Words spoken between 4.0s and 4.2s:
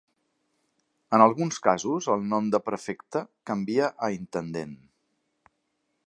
a